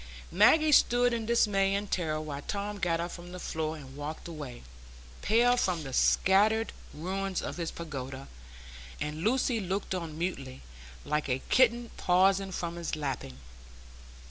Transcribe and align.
Maggie 0.31 0.71
stood 0.71 1.13
in 1.13 1.27
dismay 1.27 1.75
and 1.75 1.91
terror, 1.91 2.19
while 2.19 2.41
Tom 2.41 2.79
got 2.79 2.99
up 2.99 3.11
from 3.11 3.31
the 3.31 3.39
floor 3.39 3.77
and 3.77 3.95
walked 3.95 4.27
away, 4.27 4.63
pale, 5.21 5.55
from 5.55 5.83
the 5.83 5.93
scattered 5.93 6.73
ruins 6.91 7.39
of 7.39 7.57
his 7.57 7.69
pagoda, 7.69 8.27
and 8.99 9.23
Lucy 9.23 9.59
looked 9.59 9.93
on 9.93 10.17
mutely, 10.17 10.63
like 11.05 11.29
a 11.29 11.43
kitten 11.49 11.91
pausing 11.97 12.51
from 12.51 12.79
its 12.79 12.95
lapping. 12.95 13.37